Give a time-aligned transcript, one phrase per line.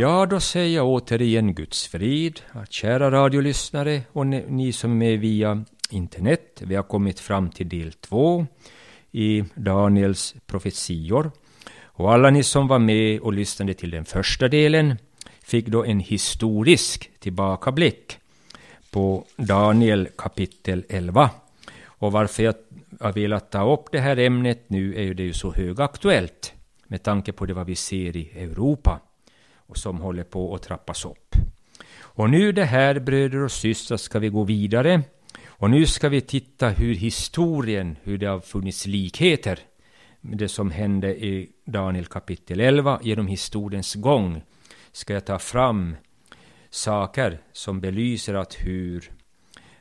[0.00, 5.64] Ja, då säger jag återigen Guds frid, kära radiolyssnare och ni som är med via
[5.90, 6.62] internet.
[6.64, 8.46] Vi har kommit fram till del två
[9.10, 11.30] i Daniels profetior.
[11.82, 14.96] Och alla ni som var med och lyssnade till den första delen
[15.44, 18.18] fick då en historisk tillbakablick
[18.90, 21.30] på Daniel kapitel 11.
[21.84, 22.54] Och varför jag
[23.00, 26.52] har velat ta upp det här ämnet nu är ju det ju så högaktuellt
[26.86, 29.00] med tanke på det vad vi ser i Europa
[29.70, 31.34] och som håller på att trappas upp.
[31.92, 35.02] Och nu det här bröder och systrar ska vi gå vidare
[35.46, 39.58] och nu ska vi titta hur historien, hur det har funnits likheter
[40.20, 44.42] med det som hände i Daniel kapitel 11 genom historiens gång
[44.92, 45.96] ska jag ta fram
[46.70, 49.10] saker som belyser att hur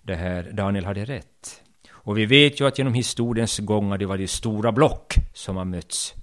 [0.04, 1.64] det här Daniel hade rätt.
[1.92, 5.66] Och vi vet ju att genom historiens gång har det varit stora block som har
[5.66, 6.14] mötts.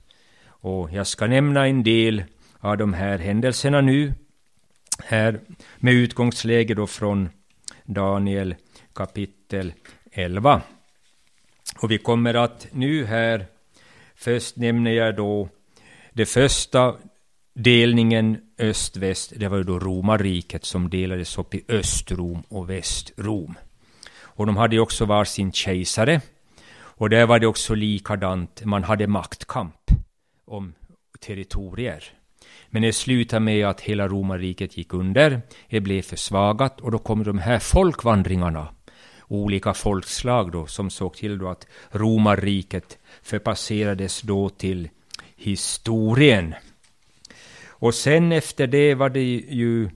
[0.47, 2.25] Och jag ska nämna en del
[2.67, 4.13] av de här händelserna nu,
[5.05, 5.41] här
[5.77, 7.29] med utgångsläge då från
[7.85, 8.55] Daniel
[8.93, 9.73] kapitel
[10.13, 10.63] 11.
[11.83, 13.47] Och vi kommer att nu här,
[14.15, 15.49] först nämner jag då
[16.13, 16.95] det första
[17.55, 23.55] delningen öst-väst, det var ju då romarriket som delades upp i Östrom och Västrom.
[24.21, 26.21] Och de hade också var sin kejsare.
[26.79, 29.91] Och där var det också likadant, man hade maktkamp
[30.45, 30.75] om
[31.21, 32.16] territorier.
[32.71, 37.25] Men det slutade med att hela romarriket gick under, det blev försvagat och då kom
[37.25, 38.69] de här folkvandringarna,
[39.29, 44.89] olika folkslag då, som såg till då att romarriket förpasserades då till
[45.37, 46.55] historien.
[47.67, 49.91] Och sen efter det var det ju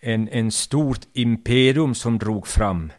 [0.00, 2.92] en, en stort imperium som drog fram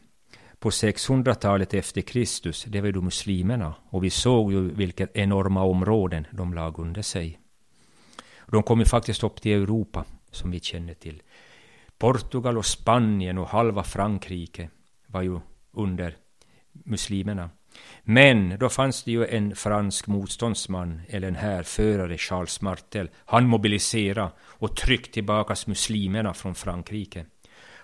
[0.60, 3.76] på 600-talet efter Kristus, det var ju muslimerna.
[3.90, 7.40] Och vi såg ju vilka enorma områden de lag under sig.
[8.52, 11.22] De kom ju faktiskt upp till Europa, som vi känner till.
[11.98, 14.70] Portugal och Spanien och halva Frankrike
[15.08, 15.40] var ju
[15.72, 16.18] under
[16.72, 17.50] muslimerna.
[18.04, 23.10] Men då fanns det ju en fransk motståndsman, eller en härförare, Charles Martel.
[23.26, 27.26] Han mobiliserade och tryckte tillbaka muslimerna från Frankrike.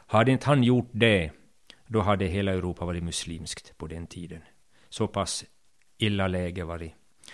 [0.07, 1.31] Hade inte han gjort det,
[1.87, 4.41] då hade hela Europa varit muslimskt på den tiden.
[4.89, 5.45] Så pass
[5.97, 6.91] illa läge var det.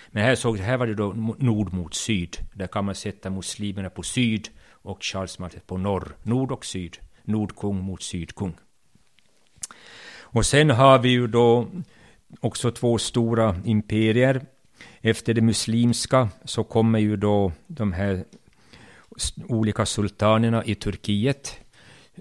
[0.08, 2.38] Men här, såg, här var det då nord mot syd.
[2.54, 6.16] Där kan man sätta muslimerna på syd och Charles Martel på norr.
[6.24, 6.98] Nord och syd.
[7.24, 8.54] Nordkung mot sydkung.
[10.32, 11.68] Och sen har vi ju då
[12.40, 14.46] också två stora imperier.
[15.02, 18.26] Efter det muslimska så kommer ju då de här
[19.48, 21.60] olika sultanerna i Turkiet,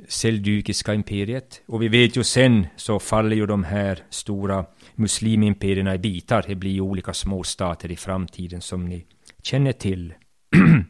[0.09, 1.63] Seldykiska imperiet.
[1.67, 4.65] Och vi vet ju sen så faller ju de här stora
[4.95, 6.45] muslimimperierna i bitar.
[6.49, 9.05] Det blir ju olika småstater i framtiden som ni
[9.43, 10.15] känner till.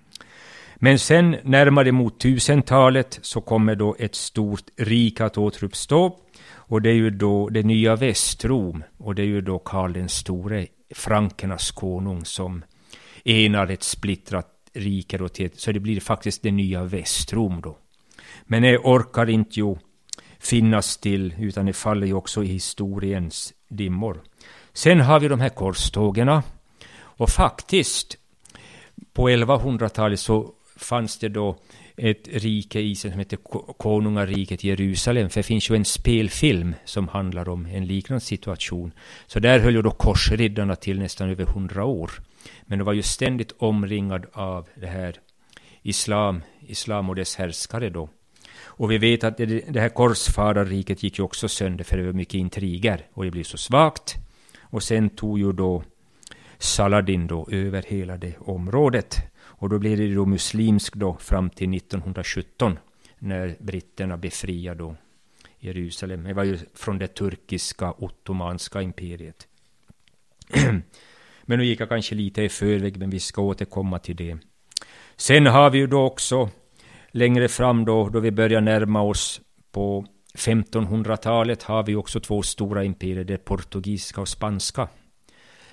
[0.77, 6.17] Men sen närmare mot tusentalet så kommer då ett stort rike att återuppstå
[6.69, 8.85] och det är ju då det nya Västrom.
[8.97, 12.65] Och det är ju då Karl den store, frankernas konung, som
[13.25, 15.19] enar ett splittrat rike.
[15.19, 17.79] Då till, så det blir faktiskt det nya Västrom då.
[18.51, 19.77] Men det orkar inte ju
[20.39, 24.23] finnas till, utan det faller ju också i historiens dimmor.
[24.73, 26.43] Sen har vi de här korstågen.
[27.01, 28.17] Och faktiskt,
[29.13, 31.57] på 1100-talet så fanns det då
[31.97, 33.39] ett rike i som heter
[33.77, 35.31] Konungariket Jerusalem.
[35.31, 38.93] För det finns ju en spelfilm som handlar om en liknande situation.
[39.27, 42.11] Så där höll ju då korsriddarna till nästan över hundra år.
[42.63, 45.21] Men de var ju ständigt omringad av det här
[45.83, 48.09] islam, islam och dess härskare då.
[48.61, 52.13] Och vi vet att det, det här korsfararriket gick ju också sönder för det var
[52.13, 54.17] mycket intriger och det blev så svagt.
[54.61, 55.83] Och sen tog ju då
[56.59, 59.17] Saladin då över hela det området.
[59.41, 62.79] Och då blev det då muslimsk då fram till 1917
[63.19, 64.97] när britterna befriade då
[65.59, 66.25] Jerusalem.
[66.25, 69.49] Det var ju från det turkiska ottomanska imperiet.
[71.43, 74.39] men nu gick jag kanske lite i förväg, men vi ska återkomma till det.
[75.17, 76.51] Sen har vi ju då också
[77.11, 79.41] längre fram då, då vi börjar närma oss
[79.73, 84.89] på 1500-talet har vi också två stora imperier, det portugisiska och spanska.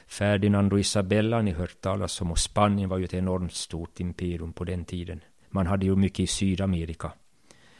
[0.07, 4.53] Ferdinand och Isabella ni hört talas om och Spanien var ju ett enormt stort imperium
[4.53, 5.21] på den tiden.
[5.49, 7.11] Man hade ju mycket i Sydamerika.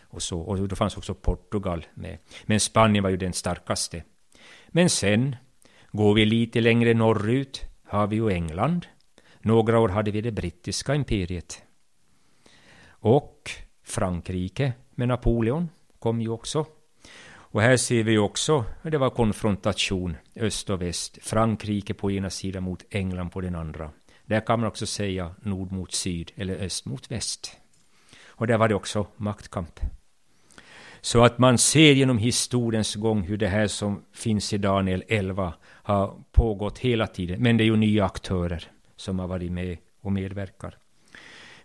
[0.01, 2.17] Och, så, och då fanns också Portugal med.
[2.45, 4.03] Men Spanien var ju den starkaste.
[4.67, 5.35] Men sen,
[5.91, 8.85] går vi lite längre norrut, har vi ju England.
[9.39, 11.61] Några år hade vi det brittiska imperiet.
[13.05, 13.51] Och
[13.83, 15.69] Frankrike med Napoleon
[15.99, 16.65] kom ju också.
[17.27, 21.17] Och här ser vi också, det var konfrontation, öst och väst.
[21.21, 23.91] Frankrike på ena sidan mot England på den andra.
[24.25, 27.57] Där kan man också säga nord mot syd eller öst mot väst.
[28.27, 29.79] Och där var det också maktkamp.
[31.01, 35.53] Så att man ser genom historiens gång hur det här som finns i Daniel 11
[35.63, 37.43] har pågått hela tiden.
[37.43, 40.77] Men det är ju nya aktörer som har varit med och medverkar.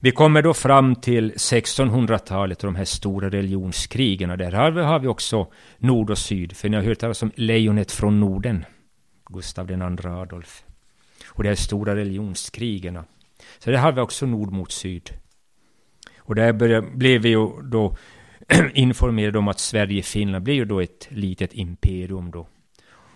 [0.03, 4.39] Vi kommer då fram till 1600-talet och de här stora religionskrigen.
[4.39, 6.57] Där har vi också nord och syd.
[6.57, 8.65] För ni har hört talas om lejonet från Norden.
[9.27, 10.65] Gustav II Adolf.
[11.27, 12.99] Och de här stora religionskrigen.
[13.59, 15.11] Så där har vi också nord mot syd.
[16.19, 16.53] Och där
[16.97, 17.97] blev vi ju då
[18.75, 22.47] informerade om att Sverige och Finland blev ju då ett litet imperium då.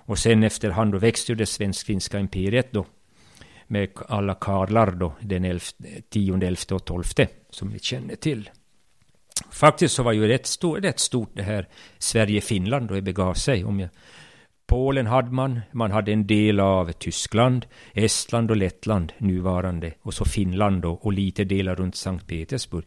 [0.07, 2.87] Och sen efterhand då växte ju det svensk-finska imperiet då
[3.67, 5.61] med alla karlar då, den
[6.09, 7.03] 10, 11 och 12
[7.51, 8.51] som vi känner till.
[9.51, 11.69] Faktiskt så var ju rätt, stor, rätt stort det här
[11.99, 13.65] Sverige-Finland då det begav sig.
[13.65, 13.91] Om jag,
[14.67, 20.25] Polen hade man, man hade en del av Tyskland, Estland och Lettland nuvarande och så
[20.25, 22.85] Finland då, och lite delar runt Sankt Petersburg.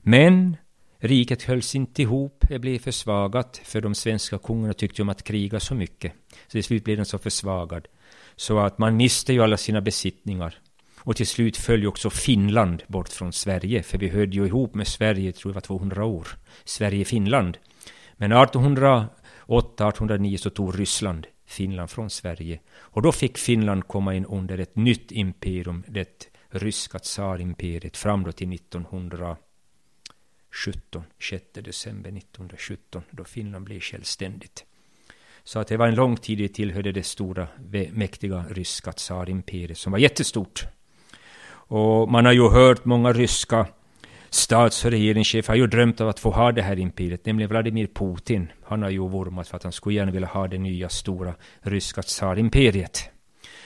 [0.00, 0.56] Men
[0.98, 5.60] riket hölls inte ihop, det blev försvagat för de svenska kungarna tyckte om att kriga
[5.60, 6.12] så mycket.
[6.46, 7.88] Så till slut blev den så försvagad.
[8.38, 10.58] Så att man miste ju alla sina besittningar.
[10.98, 14.74] Och till slut föll ju också Finland bort från Sverige, för vi hörde ju ihop
[14.74, 16.28] med Sverige, tror jag var 200 år.
[16.64, 17.58] Sverige-Finland.
[18.16, 22.60] Men 1808-1809 så tog Ryssland Finland från Sverige.
[22.76, 28.32] Och då fick Finland komma in under ett nytt imperium, det ryska tsarimperiet, fram då
[28.32, 34.64] till 1917, 6 december 1917, då Finland blev självständigt.
[35.48, 37.48] Så att det var en lång tid det tillhörde det stora,
[37.92, 40.66] mäktiga ryska tsarimperiet som var jättestort.
[41.50, 43.66] Och man har ju hört många ryska
[44.30, 47.86] stats och regeringschefer har ju drömt av att få ha det här imperiet, nämligen Vladimir
[47.86, 48.52] Putin.
[48.64, 52.02] Han har ju vurmat för att han skulle gärna vilja ha det nya stora ryska
[52.02, 53.10] tsarimperiet.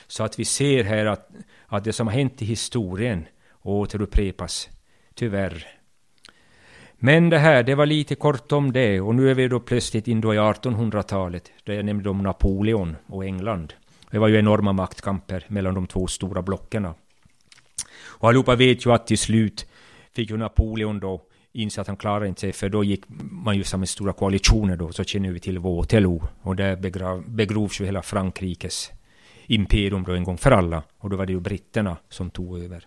[0.07, 1.31] Så att vi ser här att,
[1.67, 3.27] att det som har hänt i historien
[3.63, 4.69] återupprepas,
[5.15, 5.67] tyvärr,
[7.05, 10.09] men det här, det var lite kort om det och nu är vi då plötsligt
[10.09, 11.51] in då i 1800-talet.
[11.65, 13.75] Där jag nämnde om Napoleon och England.
[14.11, 16.85] Det var ju enorma maktkamper mellan de två stora blocken.
[18.05, 19.67] Och allihopa vet ju att till slut
[20.13, 21.23] fick ju Napoleon då
[21.53, 24.93] inse att han klarade inte sig, för då gick man ju samma stora koalitioner då,
[24.93, 26.23] så känner vi till Waterloo.
[26.43, 28.91] Och där begrav, begrovs ju hela Frankrikes
[29.47, 30.83] imperium då en gång för alla.
[30.99, 32.87] Och då var det ju britterna som tog över.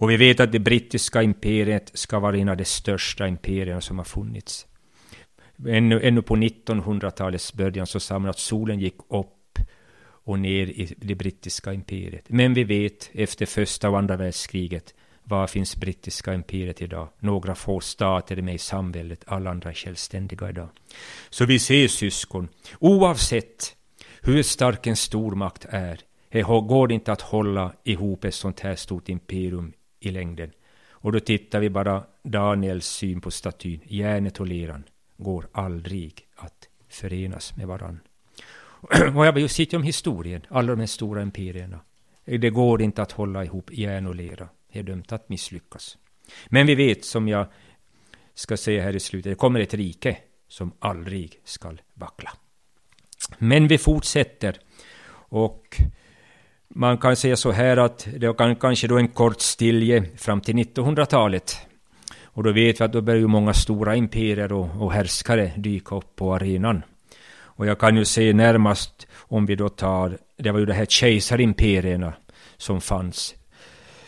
[0.00, 3.98] Och vi vet att det brittiska imperiet ska vara en av de största imperierna som
[3.98, 4.66] har funnits.
[5.68, 9.58] Ännu, ännu på 1900-talets början så sa man att solen gick upp
[10.24, 12.24] och ner i det brittiska imperiet.
[12.28, 17.08] Men vi vet efter första och andra världskriget var finns brittiska imperiet idag?
[17.18, 20.68] Några få stater är med i samväldet, alla andra är självständiga idag.
[21.30, 22.48] Så vi ser syskon,
[22.78, 23.76] oavsett
[24.22, 29.08] hur stark en stormakt är, det går inte att hålla ihop ett sånt här stort
[29.08, 30.50] imperium i längden.
[30.90, 33.80] Och då tittar vi bara Daniels syn på statyn.
[33.84, 34.84] Järnet och leran
[35.16, 38.00] går aldrig att förenas med varann.
[39.16, 41.80] Och jag vill sitta om historien, alla de här stora imperierna.
[42.24, 44.48] Det går inte att hålla ihop järn och lera.
[44.72, 45.98] Det är dömt att misslyckas.
[46.46, 47.46] Men vi vet, som jag
[48.34, 50.18] ska säga här i slutet, det kommer ett rike
[50.48, 52.30] som aldrig skall vackla.
[53.38, 54.58] Men vi fortsätter.
[55.12, 55.80] Och
[56.74, 60.56] man kan säga så här att det kan kanske då en kort stilje fram till
[60.56, 61.56] 1900-talet.
[62.24, 65.96] Och då vet vi att då börjar ju många stora imperier och, och härskare dyka
[65.96, 66.82] upp på arenan.
[67.60, 70.86] Och jag kan ju se närmast om vi då tar, det var ju de här
[70.86, 72.12] kejsarimperierna
[72.56, 73.34] som fanns.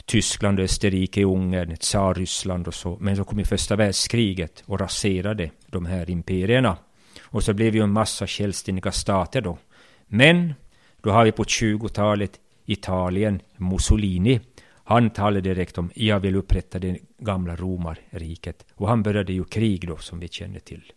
[0.05, 2.97] Tyskland, Österrike, Ungern, Tsarryssland och så.
[3.01, 6.77] Men så kom ju första världskriget och raserade de här imperierna.
[7.23, 9.59] Och så blev ju en massa självständiga stater då.
[10.07, 10.55] Men
[11.03, 12.33] då har vi på 20-talet
[12.65, 14.41] Italien, Mussolini,
[14.85, 18.67] han talade direkt om jag vill upprätta det gamla romarriket.
[18.75, 20.93] Och han började ju krig då, som vi känner till.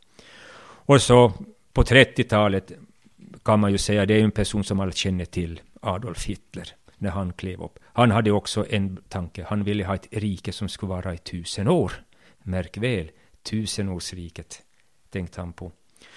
[0.87, 1.33] Och så
[1.73, 2.71] på 30-talet
[3.43, 7.09] kan man ju säga, det är en person som alla känner till, Adolf Hitler, när
[7.09, 7.79] han klev upp.
[7.83, 11.67] Han hade också en tanke, han ville ha ett rike som skulle vara i tusen
[11.67, 11.91] år.
[12.43, 13.11] Märk väl,
[13.43, 14.61] tusenårsriket,
[15.09, 15.71] tänkte han på.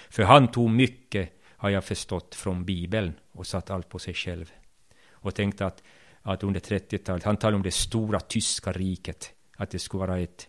[0.09, 4.51] För han tog mycket, har jag förstått, från Bibeln och satt allt på sig själv
[5.21, 5.83] och tänkte att,
[6.21, 10.47] att under 30-talet, han talade om det stora tyska riket, att det skulle vara ett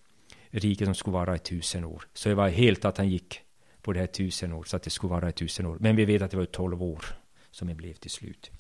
[0.51, 2.05] rike som skulle vara i tusen år.
[2.15, 3.41] Så det var helt att han gick
[3.83, 5.77] på det här tusen år, så att det skulle vara i tusen år.
[5.81, 7.05] Men vi vet att det var tolv år
[7.51, 8.51] som det blev till slut.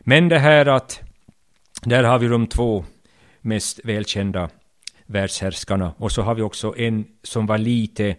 [0.00, 1.00] Men det här att,
[1.82, 2.84] där har vi de två
[3.40, 4.50] mest välkända
[5.06, 5.94] världshärskarna.
[5.98, 8.16] Och så har vi också en som var lite,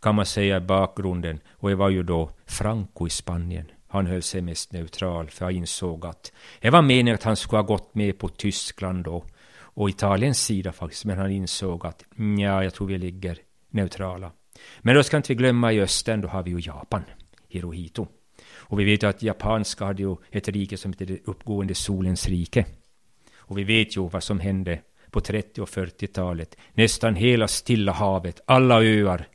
[0.00, 1.40] kan man säga, i bakgrunden.
[1.50, 3.66] Och det var ju då Franco i Spanien.
[3.92, 7.58] Han höll sig mest neutral, för jag insåg att det var meningen att han skulle
[7.58, 12.04] ha gått med på Tyskland och, och Italiens sida faktiskt, men han insåg att
[12.38, 13.38] ja, jag tror vi ligger
[13.70, 14.32] neutrala.
[14.80, 17.02] Men då ska inte vi glömma i östen, då har vi ju Japan,
[17.48, 18.06] Hirohito.
[18.52, 22.28] Och vi vet ju att japanska hade ju ett rike som heter det uppgående solens
[22.28, 22.64] rike.
[23.36, 24.80] Och vi vet ju vad som hände
[25.10, 26.56] på 30 och 40-talet.
[26.74, 29.28] Nästan hela Stilla havet, alla öar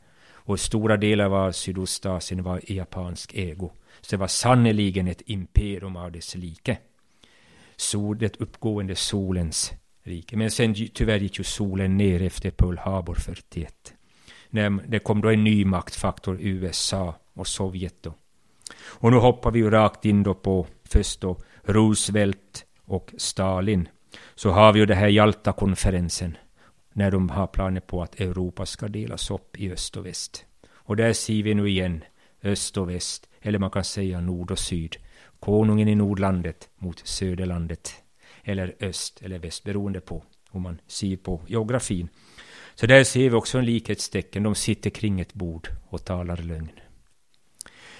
[0.46, 3.70] och stora delar av Sydostasien var i japansk ägo.
[4.06, 6.78] Så det var sannerligen ett imperium av dess like.
[7.76, 9.72] Sol, det uppgående solens
[10.02, 10.36] rike.
[10.36, 13.94] Men sen tyvärr gick ju solen ner efter Pearl Harbor 41.
[14.50, 18.14] När det kom då en ny maktfaktor, USA och Sovjet då.
[18.78, 23.88] Och nu hoppar vi ju rakt in då på först då Roosevelt och Stalin.
[24.34, 26.36] Så har vi ju det här Jalta-konferensen
[26.92, 30.44] när de har planer på att Europa ska delas upp i öst och väst.
[30.70, 32.04] Och där ser vi nu igen
[32.42, 34.96] öst och väst, eller man kan säga nord och syd.
[35.40, 37.94] Konungen i Nordlandet mot Söderlandet,
[38.44, 42.08] eller öst eller väst, beroende på hur man ser på geografin.
[42.74, 44.42] Så där ser vi också en likhetstecken.
[44.42, 46.70] De sitter kring ett bord och talar lögn.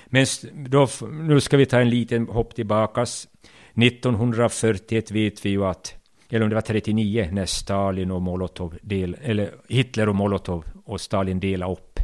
[0.07, 0.27] Men
[0.69, 3.29] då, nu ska vi ta en liten hopp tillbakas.
[3.75, 5.95] 1941 vet vi ju att,
[6.31, 11.01] eller om det var 39, när Stalin och Molotov, del, eller Hitler och Molotov och
[11.01, 12.01] Stalin delade upp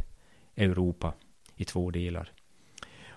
[0.55, 1.13] Europa
[1.55, 2.31] i två delar.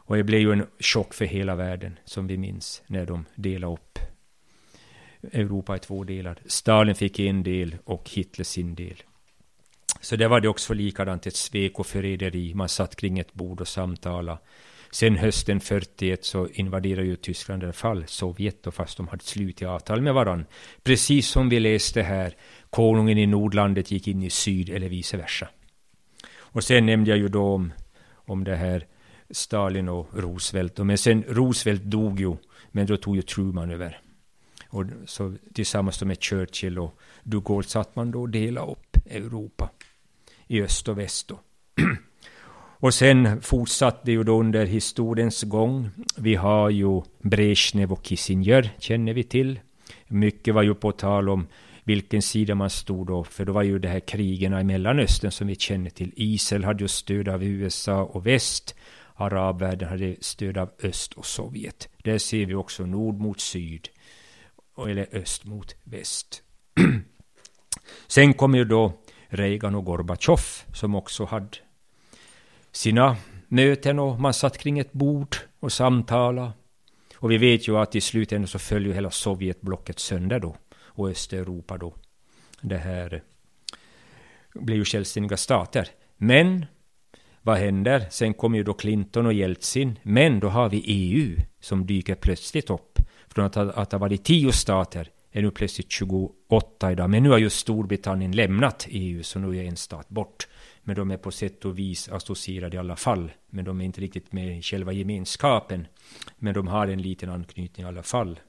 [0.07, 3.73] Och det blev ju en chock för hela världen, som vi minns, när de delade
[3.73, 3.99] upp
[5.33, 6.39] Europa i två delar.
[6.47, 9.03] Stalin fick en del och Hitler sin del.
[10.01, 12.55] Så det var det också likadant, ett svek och förräderi.
[12.55, 14.39] Man satt kring ett bord och samtalade.
[14.91, 19.25] Sen hösten 41 så invaderade ju Tyskland i alla fall Sovjet, och fast de hade
[19.25, 20.47] slutit avtal med varandra.
[20.83, 22.37] Precis som vi läste här,
[22.71, 25.49] konungen i Nordlandet gick in i syd eller vice versa.
[26.37, 27.73] Och sen nämnde jag ju då om,
[28.15, 28.87] om det här
[29.31, 30.79] Stalin och Roosevelt.
[30.79, 32.37] Men sen Roosevelt dog ju,
[32.71, 34.01] men då tog ju Truman över.
[34.69, 39.71] Och så tillsammans med Churchill och de Gaulle satt man då och delade upp Europa
[40.47, 41.29] i öst och väst.
[41.29, 41.41] Då.
[42.79, 45.91] och sen fortsatte det ju då under historiens gång.
[46.17, 49.61] Vi har ju Brezhnev och Kissinger, känner vi till.
[50.09, 51.47] Mycket var ju på tal om
[51.85, 55.47] vilken sida man stod då, för då var ju det här krigen i Mellanöstern som
[55.47, 56.13] vi känner till.
[56.17, 58.75] Israel hade ju stöd av USA och väst.
[59.17, 61.89] Arabvärlden hade stöd av öst och Sovjet.
[61.97, 63.89] Där ser vi också nord mot syd,
[64.89, 66.43] eller öst mot väst.
[68.07, 68.93] Sen kom ju då
[69.29, 70.41] Reagan och Gorbatjov
[70.75, 71.57] som också hade
[72.73, 73.17] sina
[73.49, 76.53] möten och man satt kring ett bord och samtalade.
[77.17, 81.09] Och vi vet ju att i slutändan så föll ju hela Sovjetblocket sönder då och
[81.09, 81.95] Östeuropa då.
[82.61, 83.23] Det här
[84.55, 85.89] blev ju självständiga stater.
[86.17, 86.67] Men
[87.47, 88.07] vad händer?
[88.11, 89.99] Sen kommer ju då Clinton och Jeltsin.
[90.03, 92.99] Men då har vi EU som dyker plötsligt upp.
[93.29, 97.11] Från att ha, att ha varit tio stater är nu plötsligt 28 idag.
[97.11, 100.49] Men nu har ju Storbritannien lämnat EU, så nu är en stat bort.
[100.83, 103.33] Men de är på sätt och vis associerade i alla fall.
[103.51, 105.87] Men de är inte riktigt med i själva gemenskapen.
[106.39, 108.41] Men de har en liten anknytning i alla fall.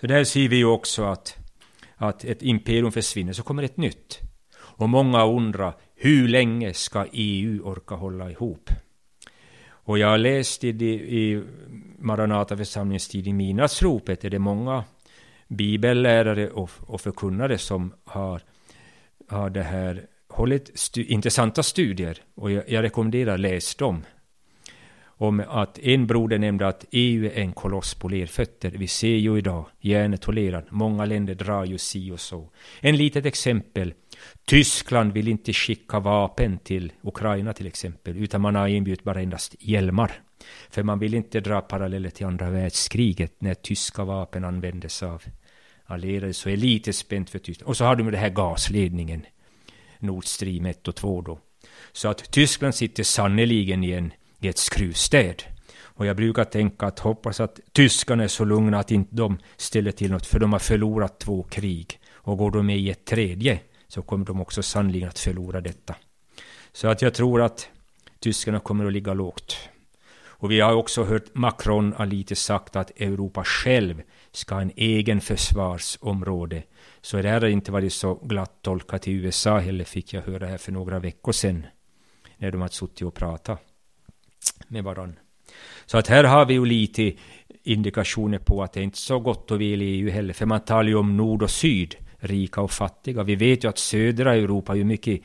[0.00, 1.36] Så där ser vi ju också att,
[1.96, 4.20] att ett imperium försvinner, så kommer ett nytt.
[4.56, 8.70] Och många undrar, hur länge ska EU orka hålla ihop?
[9.68, 11.42] Och jag har läst i, i
[11.98, 14.84] Maranata församlingens tid i Midnattsropet, är det många
[15.48, 18.42] bibellärare och, och förkunnare som har,
[19.28, 24.04] har det här hållit stu, intressanta studier och jag, jag rekommenderar läs dem.
[25.18, 28.70] Om att en broder nämnde att EU är en koloss på lerfötter.
[28.70, 32.50] Vi ser ju idag, järnet tolerar, många länder drar ju si och så.
[32.80, 33.94] En litet exempel.
[34.44, 39.54] Tyskland vill inte skicka vapen till Ukraina till exempel, utan man har inbjudit bara endast
[39.58, 40.12] hjälmar.
[40.70, 45.22] För man vill inte dra paralleller till andra världskriget när tyska vapen användes av
[45.86, 46.34] allierade.
[46.34, 47.68] Så är lite spänt för Tyskland.
[47.68, 49.26] Och så har du med den här gasledningen.
[49.98, 51.38] Nord Stream 1 och 2 då.
[51.92, 55.42] Så att Tyskland sitter sannoliken i, en, i ett skruvstäd.
[55.96, 59.92] Och jag brukar tänka att hoppas att tyskarna är så lugna att inte de ställer
[59.92, 62.00] till något, för de har förlorat två krig.
[62.12, 65.94] Och går de med i ett tredje så kommer de också sannolikt att förlora detta.
[66.72, 67.68] Så att jag tror att
[68.20, 69.56] tyskarna kommer att ligga lågt.
[70.38, 74.02] Och vi har också hört Macron ha lite sagt att Europa själv
[74.32, 76.62] ska ha en egen försvarsområde.
[77.00, 80.46] Så det här har inte varit så glatt tolkat i USA heller, fick jag höra
[80.46, 81.66] här för några veckor sedan.
[82.36, 83.60] När de har suttit och pratat
[84.68, 85.18] med varandra.
[85.86, 87.12] Så att här har vi ju lite
[87.62, 90.32] indikationer på att det är inte är så gott och väl i EU heller.
[90.34, 93.22] För man talar ju om nord och syd, rika och fattiga.
[93.22, 95.20] Vi vet ju att södra Europa är ju mycket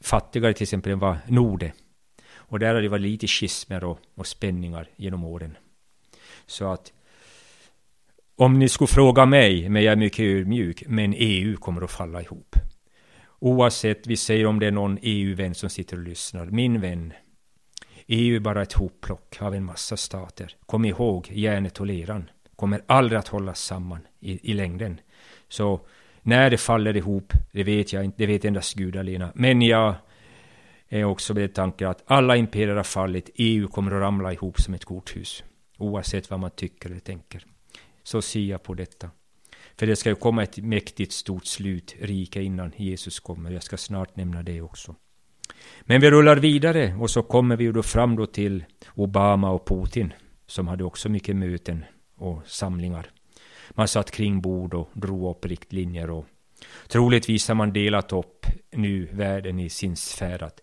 [0.00, 1.72] fattigare till exempel än vad nord är.
[2.34, 5.56] Och där har det varit lite schismer och, och spänningar genom åren.
[6.46, 6.92] Så att
[8.36, 12.22] om ni skulle fråga mig, men jag är mycket ödmjuk, men EU kommer att falla
[12.22, 12.56] ihop.
[13.38, 16.46] Oavsett, vi säger om det är någon EU-vän som sitter och lyssnar.
[16.46, 17.12] Min vän,
[18.12, 20.56] EU är bara ett hopplock av en massa stater.
[20.66, 25.00] Kom ihåg, järnet och leran kommer aldrig att hållas samman i, i längden.
[25.48, 25.80] Så
[26.22, 29.32] när det faller ihop, det vet jag inte, det vet endast Gud alena.
[29.34, 29.94] Men jag
[30.88, 34.74] är också med tanken att alla imperier har fallit, EU kommer att ramla ihop som
[34.74, 35.44] ett korthus.
[35.78, 37.44] Oavsett vad man tycker eller tänker.
[38.02, 39.10] Så ser jag på detta.
[39.76, 43.50] För det ska ju komma ett mäktigt stort slut, rike innan Jesus kommer.
[43.50, 44.94] Jag ska snart nämna det också.
[45.82, 48.64] Men vi rullar vidare och så kommer vi då fram då till
[48.94, 50.12] Obama och Putin
[50.46, 51.84] som hade också mycket möten
[52.16, 53.10] och samlingar.
[53.70, 56.26] Man satt kring bord och drog upp riktlinjer och
[56.88, 60.60] troligtvis har man delat upp nu världen i sin sfär att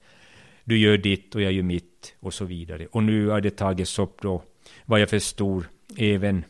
[0.63, 2.87] du gör ditt och jag gör mitt och så vidare.
[2.91, 4.43] Och nu har det tagits upp då
[4.85, 6.45] vad jag förstår även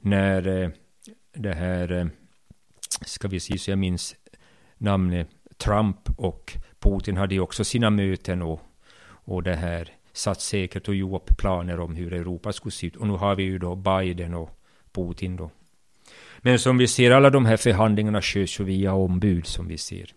[0.00, 0.70] när eh,
[1.32, 2.06] det här, eh,
[3.06, 4.16] ska vi se så jag minns
[4.78, 8.60] namnet, Trump och Putin hade ju också sina möten och,
[9.06, 12.96] och det här satt säkert och gjorde upp planer om hur Europa skulle se ut.
[12.96, 14.50] Och nu har vi ju då Biden och
[14.92, 15.50] Putin då.
[16.38, 20.14] Men som vi ser, alla de här förhandlingarna körs ju via ombud som vi ser.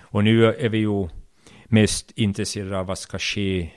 [0.00, 1.08] Och nu är vi ju
[1.64, 3.70] mest intresserade av vad ska ske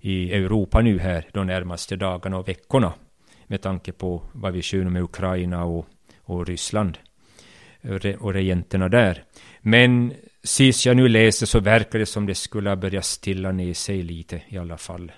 [0.00, 2.92] i Europa nu här de närmaste dagarna och veckorna.
[3.46, 5.86] Med tanke på vad vi kör med Ukraina och,
[6.22, 6.98] och Ryssland
[8.18, 9.24] och regenterna där.
[9.60, 10.14] Men
[10.46, 14.02] sist jag nu läser så verkar det som det skulle ha börjat stilla ner sig
[14.02, 15.12] lite i alla fall.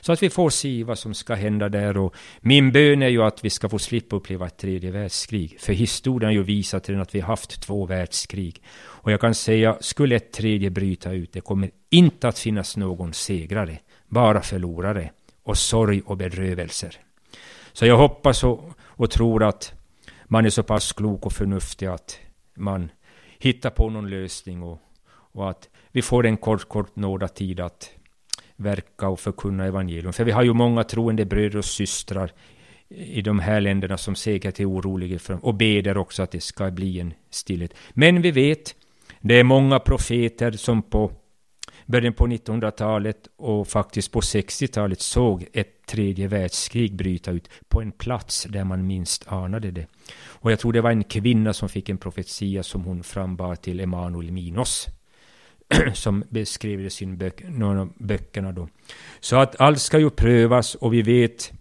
[0.00, 3.22] Så att vi får se vad som ska hända där och min bön är ju
[3.22, 5.60] att vi ska få slippa uppleva ett tredje världskrig.
[5.60, 8.62] För historien har ju visat att vi har haft två världskrig.
[8.74, 13.12] Och jag kan säga, skulle ett tredje bryta ut, det kommer inte att finnas någon
[13.12, 15.10] segrare, bara förlorare
[15.42, 16.96] och sorg och bedrövelser.
[17.72, 19.72] Så jag hoppas och, och tror att
[20.24, 22.18] man är så pass klok och förnuftig att
[22.54, 22.90] man
[23.42, 27.90] hitta på någon lösning och, och att vi får en kort, kort nådatid att
[28.56, 30.12] verka och förkunna evangelium.
[30.12, 32.32] För vi har ju många troende bröder och systrar
[32.88, 36.70] i de här länderna som säkert är oroliga för, och beder också att det ska
[36.70, 37.74] bli en stillhet.
[37.90, 38.74] Men vi vet,
[39.20, 41.12] det är många profeter som på
[41.86, 47.92] början på 1900-talet och faktiskt på 60-talet såg ett tredje världskrig bryta ut på en
[47.92, 49.86] plats där man minst anade det.
[50.20, 53.80] Och jag tror det var en kvinna som fick en profetia som hon frambar till
[53.80, 54.88] Emanuel Minos
[55.94, 58.68] som beskrev i sin bök, någon av böckerna då.
[59.20, 61.52] Så att allt ska ju prövas och vi vet,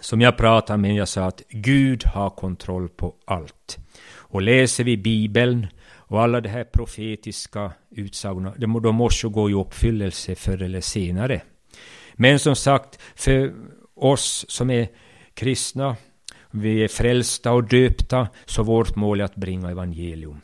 [0.00, 3.78] som jag pratade med, jag sa att Gud har kontroll på allt.
[4.10, 9.54] Och läser vi Bibeln och alla de här profetiska utsagorna, de måste ju gå i
[9.54, 11.42] uppfyllelse förr eller senare.
[12.14, 13.54] Men som sagt, för
[13.94, 14.88] oss som är
[15.34, 15.96] kristna,
[16.50, 20.40] vi är frälsta och döpta, så vårt mål är att bringa evangelium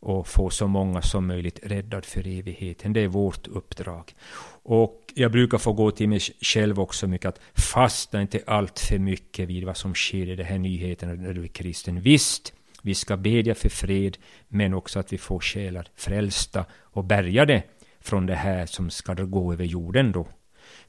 [0.00, 2.92] och få så många som möjligt räddad för evigheten.
[2.92, 4.14] Det är vårt uppdrag.
[4.62, 8.98] Och jag brukar få gå till mig själv också mycket att fastna inte allt för
[8.98, 12.00] mycket vid vad som sker i de här nyheterna när du är kristen.
[12.00, 12.52] Visst,
[12.82, 17.62] vi ska bedja för fred, men också att vi får själar frälsta och bärgade
[18.00, 20.26] från det här som ska gå över jorden då.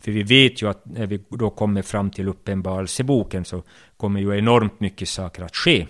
[0.04, 3.63] För vi vet ju att när vi då kommer fram till Uppenbarelseboken så
[3.98, 5.88] kommer ju enormt mycket saker att ske.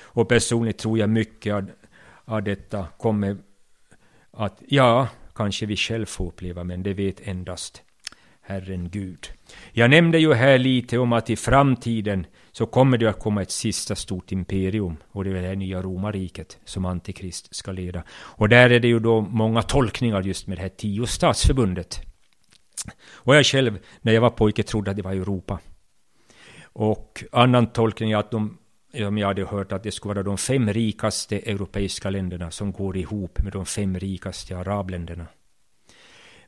[0.00, 1.64] Och personligen tror jag mycket
[2.24, 3.36] av, detta kommer
[4.30, 7.82] att, ja, kanske vi själv får uppleva, men det vet endast
[8.40, 9.26] Herren Gud.
[9.72, 13.50] Jag nämnde ju här lite om att i framtiden så kommer det att komma ett
[13.50, 18.02] sista stort imperium och det är det här nya romarriket som Antikrist ska leda.
[18.10, 22.09] Och där är det ju då många tolkningar just med det här tio statsförbundet.
[23.12, 25.58] Och jag själv, när jag var pojke, trodde att det var Europa.
[26.62, 28.58] Och annan tolkning är att de,
[29.06, 32.96] om jag hade hört att det skulle vara de fem rikaste europeiska länderna som går
[32.96, 35.26] ihop med de fem rikaste arabländerna.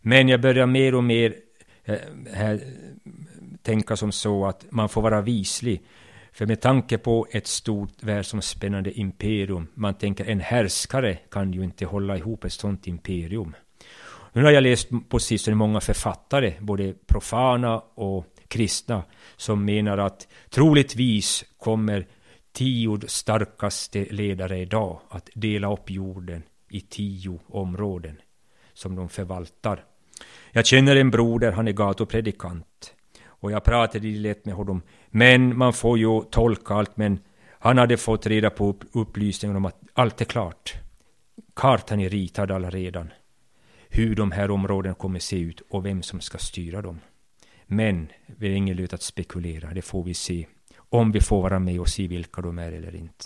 [0.00, 1.34] Men jag börjar mer och mer
[1.84, 1.98] eh,
[2.32, 2.60] här,
[3.62, 5.82] tänka som så att man får vara vislig.
[6.32, 11.86] För med tanke på ett stort världsomspännande imperium, man tänker en härskare kan ju inte
[11.86, 13.54] hålla ihop ett sådant imperium.
[14.32, 19.02] Nu har jag läst på sistone många författare, både profana och kristna,
[19.36, 22.06] som menar att troligtvis kommer
[22.52, 28.16] tio starkaste ledare idag att dela upp jorden i tio områden
[28.74, 29.84] som de förvaltar.
[30.52, 32.94] Jag känner en broder, han är gatupredikant.
[33.26, 34.82] Och jag pratade lätt med honom.
[35.10, 37.18] Men man får ju tolka allt, men
[37.58, 40.74] han hade fått reda på upplysningen om att allt är klart.
[41.54, 43.10] Kartan är ritad allaredan
[43.94, 47.00] hur de här områdena kommer se ut och vem som ska styra dem.
[47.66, 51.58] Men vi är ingen lut att spekulera, det får vi se om vi får vara
[51.58, 53.24] med och se vilka de är eller inte.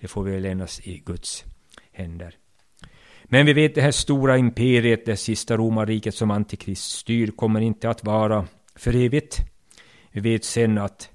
[0.00, 1.44] Det får vi lämnas i Guds
[1.92, 2.36] händer.
[3.24, 7.90] Men vi vet det här stora imperiet, det sista romarriket som Antikrist styr, kommer inte
[7.90, 9.38] att vara för evigt.
[10.10, 11.10] Vi vet sen att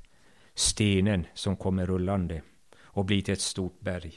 [0.56, 2.42] stenen som kommer rullande
[2.82, 4.14] och blir till ett stort berg.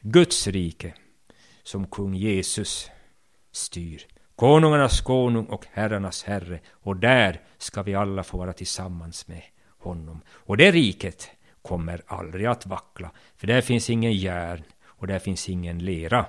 [0.00, 0.94] Guds rike,
[1.62, 2.90] som kung Jesus
[3.52, 4.06] styr.
[4.36, 6.60] Konungarnas konung och herrarnas herre.
[6.70, 9.42] Och där ska vi alla få vara tillsammans med
[9.78, 10.20] honom.
[10.30, 11.30] Och det riket
[11.62, 16.26] kommer aldrig att vackla, för där finns ingen järn och där finns ingen lera,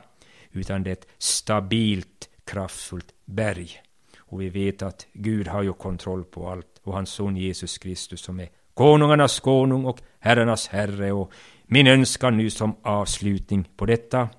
[0.51, 3.81] utan det är ett stabilt, kraftfullt berg.
[4.17, 8.21] Och vi vet att Gud har ju kontroll på allt och hans son Jesus Kristus
[8.21, 11.11] som är konungarnas konung och herrarnas herre.
[11.11, 11.31] Och
[11.63, 14.29] min önskan nu som avslutning på detta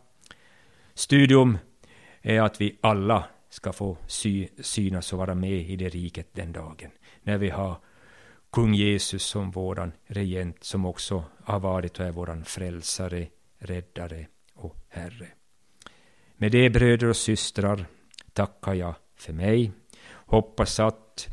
[0.95, 1.59] studium
[2.25, 6.53] är att vi alla ska få sy synas och vara med i det riket den
[6.53, 6.91] dagen.
[7.23, 7.77] När vi har
[8.53, 13.27] kung Jesus som våran regent som också har varit och är våran frälsare,
[13.59, 15.29] räddare och Herre.
[16.37, 17.87] Med det bröder och systrar
[18.33, 19.73] tackar jag för mig.
[20.11, 21.29] Hoppas att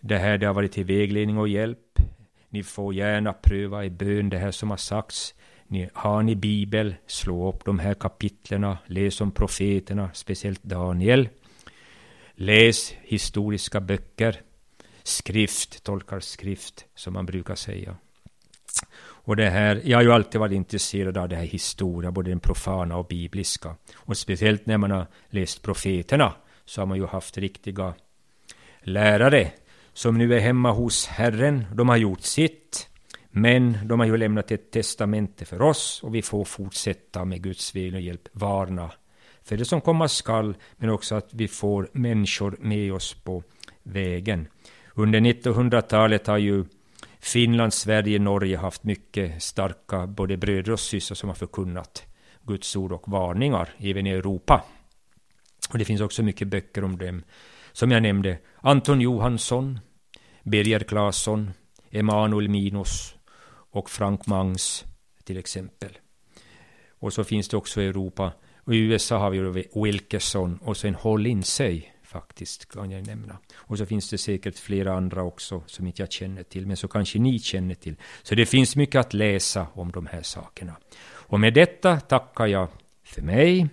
[0.00, 1.98] det här det har varit till vägledning och hjälp.
[2.48, 5.34] Ni får gärna pröva i bön det här som har sagts.
[5.68, 11.28] Ni, har ni bibel, slå upp de här kapitlerna, läs om profeterna, speciellt Daniel.
[12.34, 14.40] Läs historiska böcker,
[15.02, 17.96] skrift, tolkar skrift, som man brukar säga.
[19.26, 22.40] Och det här, jag har ju alltid varit intresserad av det här historia, både den
[22.40, 23.76] profana och bibliska.
[23.94, 27.94] Och speciellt när man har läst profeterna, så har man ju haft riktiga
[28.82, 29.52] lärare
[29.92, 31.66] som nu är hemma hos Herren.
[31.74, 32.88] De har gjort sitt,
[33.38, 37.74] men de har ju lämnat ett testamente för oss och vi får fortsätta med Guds
[37.74, 38.92] vilja och hjälp varna
[39.42, 43.42] för det som komma skall, men också att vi får människor med oss på
[43.82, 44.48] vägen.
[44.94, 46.64] Under 1900-talet har ju
[47.18, 52.04] Finland, Sverige, Norge haft mycket starka både bröder och systrar som har förkunnat
[52.42, 54.64] Guds ord och varningar, även i Europa.
[55.72, 57.22] Och det finns också mycket böcker om dem.
[57.72, 59.80] Som jag nämnde, Anton Johansson,
[60.42, 61.50] Birger Claesson,
[61.90, 63.15] Emanuel Minos
[63.76, 64.84] och Frank Mangs
[65.24, 65.90] till exempel.
[66.98, 68.32] Och så finns det också i Europa.
[68.64, 70.96] Och i USA har vi Wilkerson och sen
[71.42, 73.38] sig faktiskt, kan jag nämna.
[73.56, 76.88] Och så finns det säkert flera andra också som inte jag känner till, men så
[76.88, 77.96] kanske ni känner till.
[78.22, 80.76] Så det finns mycket att läsa om de här sakerna.
[81.28, 82.68] Och med detta tackar jag
[83.04, 83.68] för mig,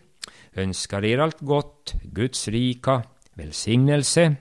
[0.54, 4.36] önskar er allt gott, Guds rika välsignelse.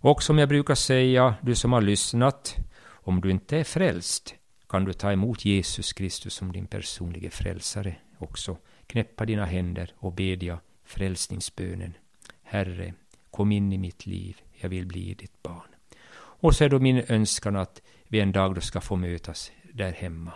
[0.00, 2.56] Och som jag brukar säga, du som har lyssnat,
[3.04, 4.34] om du inte är frälst
[4.72, 8.56] kan du ta emot Jesus Kristus som din personliga frälsare också.
[8.86, 11.96] Knäppa dina händer och bedja frälsningsbönen.
[12.42, 12.94] Herre,
[13.30, 15.68] kom in i mitt liv, jag vill bli ditt barn.
[16.14, 19.92] Och så är då min önskan att vi en dag då ska få mötas där
[19.92, 20.32] hemma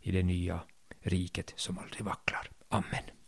[0.00, 0.60] i det nya
[1.00, 2.50] riket som aldrig vacklar.
[2.68, 3.19] Amen.